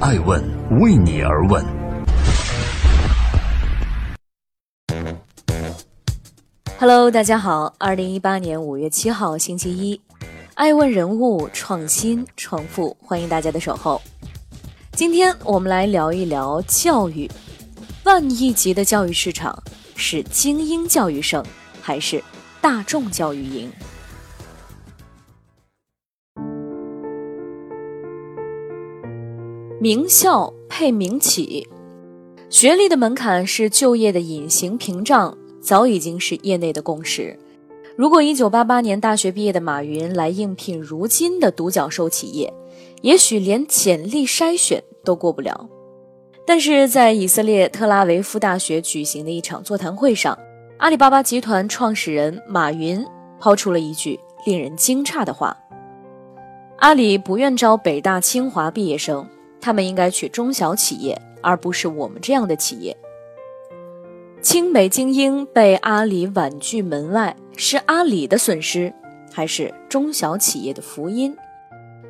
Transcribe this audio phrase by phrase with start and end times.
[0.00, 0.40] 爱问
[0.78, 1.64] 为你而问。
[6.78, 10.00] Hello，大家好，二零一八年五月七号星期一，
[10.54, 14.00] 爱问人物创新创富，欢迎大家的守候。
[14.92, 17.28] 今天我们来聊一聊教育，
[18.04, 19.60] 万亿级的教育市场
[19.96, 21.44] 是精英教育胜
[21.82, 22.22] 还是
[22.60, 23.68] 大众教育赢？
[29.80, 31.68] 名校配名企，
[32.50, 37.38] 学历的门槛是就业的隐形屏障，早已经是业内的共识。
[37.96, 42.52] 如果一九八八年大学毕业的马云来应聘如今的独角兽企业，
[43.02, 45.68] 也许连简历筛选都过不了。
[46.44, 50.36] 但是在以色列特拉维夫大学举行的一场座谈会上，
[50.78, 53.06] 阿里巴巴集团创始人马云
[53.38, 55.56] 抛出了一句令人惊诧的话
[56.78, 59.24] ：“阿里不愿招北大清华毕业生。”
[59.60, 62.96] 他们应该去中小企业，而不是我们这样的企业。
[64.40, 68.94] 清北精英被阿里婉拒门外，是阿里的损失，
[69.32, 71.36] 还是中小企业的福音？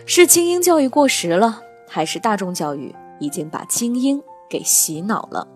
[0.05, 5.49] 是精英教育过时了，还是大众教育已经把精英给洗脑了？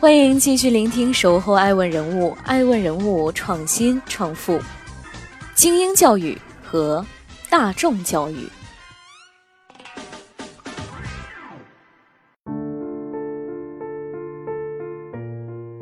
[0.00, 4.60] 欢迎继续聆听《守候爱问人物》，爱问人物创新创富，
[5.54, 7.04] 精英教育和。
[7.50, 8.46] 大众教育，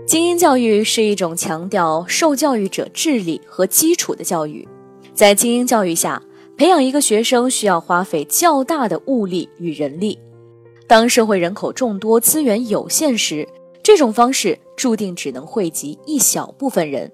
[0.06, 4.66] 精英教育是一种强调受教育者智力和基础的教育。
[5.12, 6.22] 在精英教育下，
[6.56, 10.16] 培养一个学生需要花费较大的物力与人力。
[10.86, 13.48] 当社会人口众多、资源有限时，
[13.82, 17.10] 这种方式注定只能惠及一小部分人。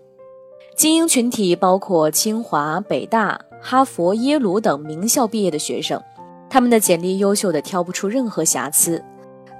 [0.77, 3.41] 精英群体包括清华、北大。
[3.65, 6.03] 哈佛、耶鲁等名校毕业的学生，
[6.51, 9.03] 他们的简历优秀的挑不出任何瑕疵，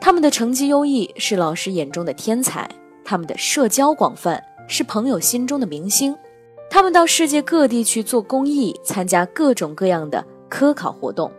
[0.01, 2.69] 他们的成绩优异是老师眼中的天才，
[3.05, 6.17] 他们的社交广泛是朋友心中的明星，
[6.69, 11.31] 他们到世界各地去做公益，参加各种各样的科考活动，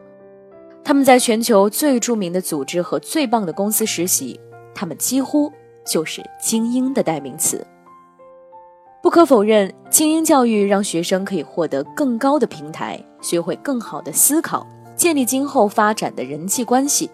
[0.85, 4.39] 他们在全球最著名的组织和最棒的公司实习，
[4.73, 5.51] 他们几乎
[5.85, 7.67] 就是精英的代名词。
[9.03, 14.65] 不可否认，精英教育让学生可以获得更高的平台，学会更好的思考，
[14.95, 17.11] 建立今后发展的人际关系。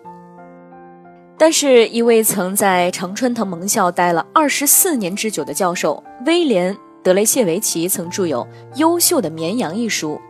[1.35, 10.21] 但是，一位曾在常春藤盟校待了二十四年之久的教授威廉·德雷谢维奇曾著有《优秀的绵羊》一书。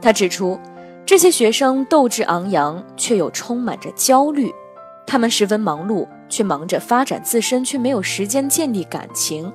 [0.00, 0.56] 他指出，
[1.04, 4.54] 这些学生斗志昂扬，却又充满着焦虑。
[5.08, 9.52] 他们十分忙碌，却忙着发展自身，却没有时间建立感情。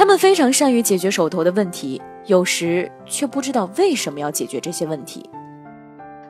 [0.00, 5.28] 他们非常善于解决手头的问题，有时却不知道为什么要解决这些问题。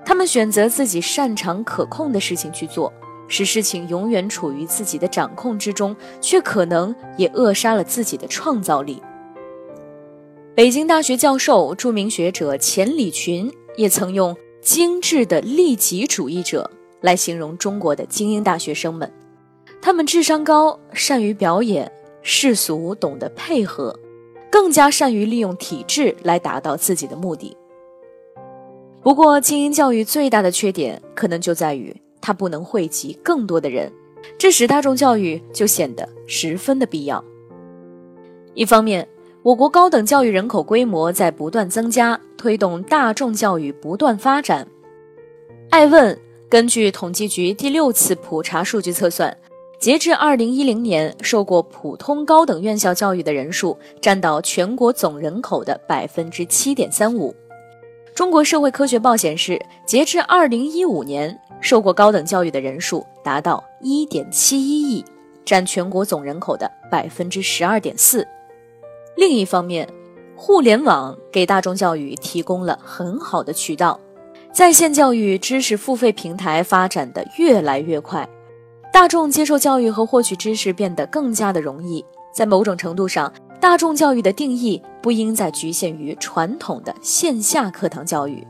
[0.05, 2.93] 他们选择自己擅长可控的事情去做，
[3.29, 9.01] 使事情永远处于自己的掌控之中，却可能也扼杀了自己的创造力。
[10.57, 16.69] 北京大学教授、著名学者钱理群也曾用“精致的利己主义者”
[17.03, 19.09] 来形容中国的精英大学生们。
[19.81, 21.93] 他们智商高，善于表演。
[22.23, 23.99] 世俗懂得配合，
[24.51, 27.57] 更加善于利用体制来达到自己的目的。
[29.03, 33.91] 不过，精英教育最大的缺点可能就在于它不能惠及更多的人，
[34.37, 37.25] 这使大众教育就显得十分的必要。
[38.53, 39.09] 一方面，
[39.43, 44.69] 我国高等教育人口规模在不断增加，推动大众教育不断发展。
[45.71, 46.19] 爱问
[46.51, 49.35] 根据统计局第六次普查数据测算。
[49.81, 57.35] 截至二零一零年，受过普通高等院校教育的人数占到全国总人口的百分之七点三五。
[58.15, 65.03] 中国社会科学报显示，截至二零一五年，受过高等教育的人数达到一点七一亿，
[65.47, 68.29] 占全国总人口的百分之十二点四。
[69.17, 69.89] 另一方面，
[70.37, 73.99] 互联网给大众教育提供了很好的渠道，
[74.53, 78.29] 在线教育知识付费平台发展的越来越快。
[78.93, 82.05] 大众接受教育和获取知识变得更加的容易。
[82.33, 88.47] 在某种程度上，大众教育的定义不应再局限于传统的线下课堂教育。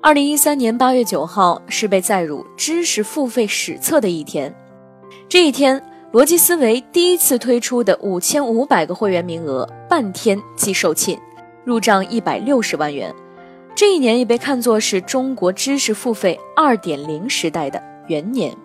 [0.00, 4.54] 二零一三年八月九号是被载入知识付费史册的一天。
[5.28, 11.18] 这一天，逻辑思维第一次推出的五千五百个会员名额半天即售罄，
[11.64, 13.14] 入账一百六十万元。
[13.74, 18.56] 这一年也被看作是中国知识付费二点零时代的元年。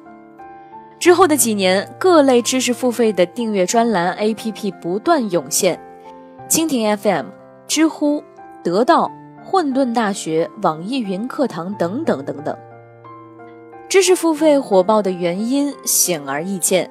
[0.99, 5.79] 之后的几年，各类知识付费的订阅专栏 APP 不断涌现，
[6.49, 7.25] 蜻蜓 FM、
[7.67, 8.23] 知乎、
[8.63, 9.11] 得到、
[9.43, 12.57] 混沌大学、网易云课堂等等等等。
[13.87, 16.89] 知识付费火爆的原因显而易见。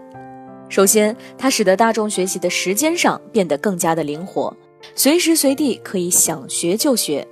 [0.69, 4.56] 首先，它使得大众学习的时间上变得更加的灵活，
[4.95, 7.27] 随时随地可以想学就学。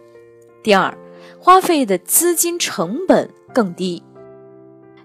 [0.63, 0.97] 第二，
[1.39, 4.03] 花费的资金成本更低，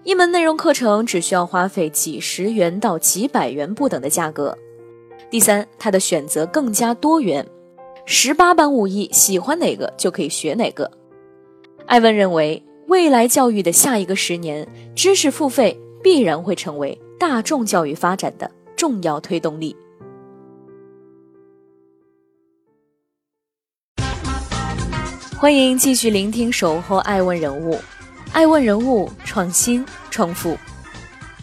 [0.08, 4.56] 一门内容课程只需要花费几十元到几百元不等的价格。
[5.28, 7.46] 第三，它的选择更加多元，
[8.06, 10.90] 十八般武艺，喜欢哪个就可以学哪个。
[11.84, 14.66] 艾文认为，未来教育的下一个十年，
[14.96, 19.76] 知识付费必然会成为大众教育发展的重要推动力。
[25.36, 27.74] 欢迎继续聆听《守候爱问人物》，
[28.32, 30.56] 爱问人物创新创富，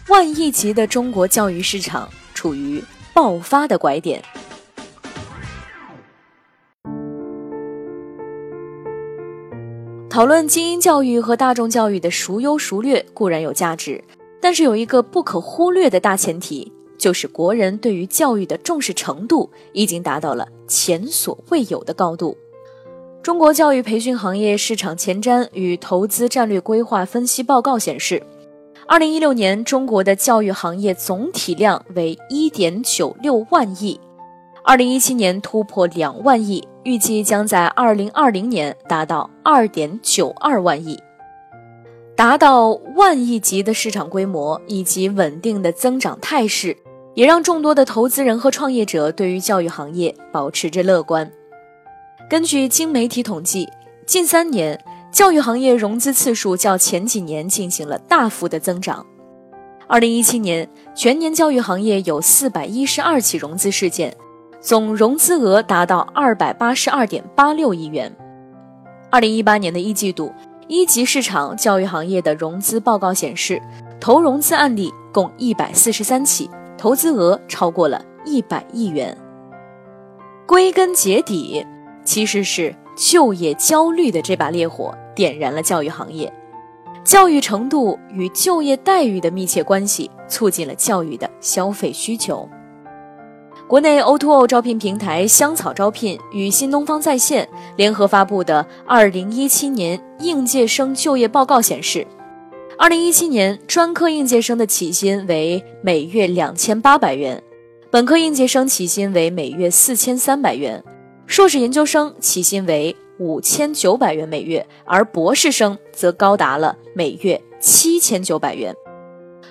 [0.08, 2.82] 万亿级的中国教育市场处于。
[3.12, 4.22] 爆发的拐点。
[10.10, 14.04] 讨论精英教育和大众教育的孰优孰劣固然有价值，
[14.38, 22.36] 但是有一个不可忽略的大前提，就是国人对于教育的重视程度已经达到了前所未有的高度。
[23.26, 28.22] 中国教育培训行业市场前瞻与投资战略规划分析报告显示。
[28.86, 34.00] 二零一六年，中国的教育行业总体量为一点九六万亿，
[34.64, 40.96] 二零一七年突破两万亿，预计将在二零二零年达到二点九二万亿。
[42.14, 46.76] 达到万亿级的市场规模以及稳定的增长态势，
[47.14, 51.28] 也让众多的投资人和创业者对于教育行业保持着乐观。
[52.28, 53.68] 根据经媒体统计，
[54.04, 54.78] 近三年。
[55.12, 59.06] 教育行业融资次数较前几年进行了大幅的增长。
[59.86, 64.14] 二零一七年全年教育行业有四百一十二起融资事件，
[64.60, 68.14] 总融资额达到二百八十二点八六亿元。
[69.08, 70.30] 二零一八年的一季度，
[70.68, 73.62] 一级市场教育行业的融资报告显示，
[73.98, 79.16] 投融资案例共一百四十三起，投资额超过了一百亿元。
[80.46, 81.66] 归根结底，
[82.06, 84.96] 其实是就业焦虑的这把烈火。
[85.14, 86.30] 点燃了教育行业，
[87.02, 92.46] 教育程度与就业待遇的密切关系，促进了教育的消费需求。
[93.66, 102.06] 国内 O2O 招聘平台香草招聘与新东方在线联合发布的《二零一七年应届生就业报告》显示，
[102.76, 107.42] 二零一七年专科应届生的起薪为每月两千八百元，
[107.90, 110.84] 本科应届生起薪为每月四千三百元，
[111.26, 112.96] 硕士研究生起薪为。
[113.18, 118.74] 五千九百元每月，而博士生则高达了每月七千九百元。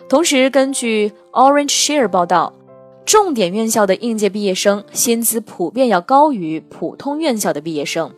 [0.07, 2.53] 同时，根据 Orange Share 报道，
[3.07, 8.13] 重点院校的应届毕业生薪资普遍要高于普通院校的毕业生。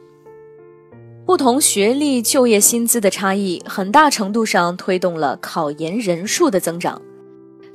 [1.26, 7.02] 不同学历就业薪资的差异，很大程度上推动了考研人数的增长。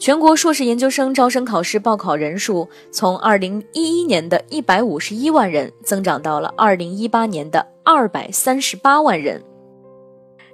[0.03, 9.41] 全国硕士研究生招生考试报考人数从二零一一年的一百五十一万人增长到了二零一八年的二百三十八万人。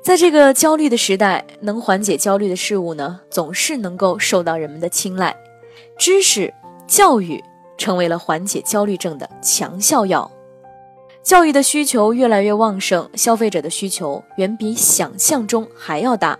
[0.03, 5.35] 在这个焦虑的时代，能缓解焦虑的事物呢，总是能够受到人们的青睐。
[5.99, 6.53] 知识
[6.87, 7.43] 教育
[7.79, 10.31] 成为了缓解焦虑症的强效药。
[11.23, 16.39] 教育的需求越来越旺盛，消费者的需求远比想象中还要大。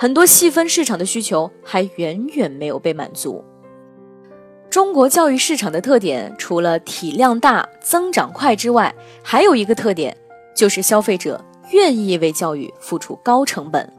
[0.00, 3.44] 很多细分市场的需求还远远没有被满足。
[4.70, 10.16] 中国教育市场的特点，除了体量大、增长快之外，还有一个特点，
[10.54, 13.92] 就是消费者愿意为教育付出高成本。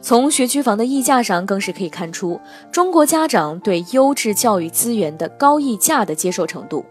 [0.00, 2.40] 从学区房的溢价上，更是可以看出
[2.72, 6.84] 中国家长对优质教育资源的高溢价的接受程度。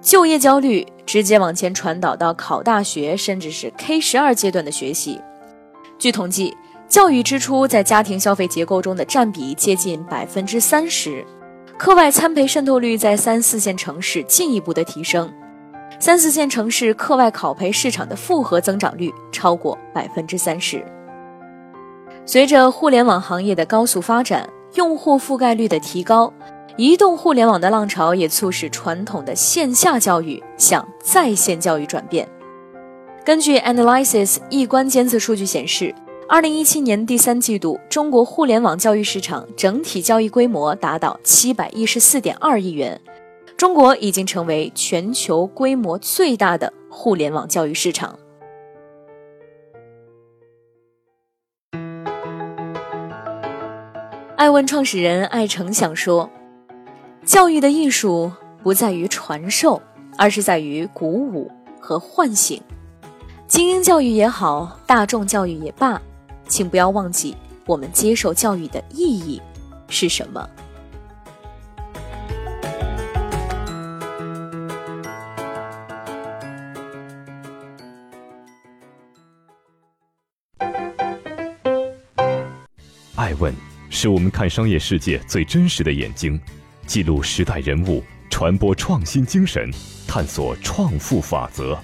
[0.00, 5.20] 就业焦虑直接往前传导到考大学，甚至是 K 十二阶段的学习。
[5.98, 6.56] 据统计。
[6.92, 11.24] 教育支出在家庭消费结构中的占比接近百分之三十，
[11.78, 15.32] 课外参培渗透率在三四线城市进一步的提升，
[15.98, 20.84] 三四线城市课外考培市场的复合增长率超过百分之三十。
[22.26, 26.30] 随着互联网行业的高速发展，用户覆盖率的提高，
[26.76, 32.28] 移动互联网的浪潮也促使传统的线下教育向在线教育转变。
[33.24, 35.94] 根据 Analysis 易观监测数据显示。
[36.32, 42.98] 二零一七年第三季度，中国互联网教育市场整体交易规模达到七百一十四点二亿元，
[43.54, 48.18] 中国已经成为全球规模最大的互联网教育市场。
[54.36, 56.30] 爱问创始人艾成想说
[57.26, 59.82] ：“教育的艺术不在于传授，
[60.16, 62.58] 而是在于鼓舞和唤醒。”
[63.46, 66.00] 精英教育也好，大众教育也罢，
[66.52, 69.40] 请不要忘记我们接受教育的意义
[69.88, 70.50] 是什么。
[83.16, 83.54] 爱问
[83.88, 86.38] 是我们看商业世界最真实的眼睛，
[86.86, 89.70] 记录时代人物，传播创新精神，
[90.06, 91.78] 探索创富法则。